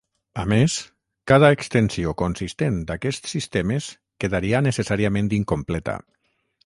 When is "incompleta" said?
5.43-5.99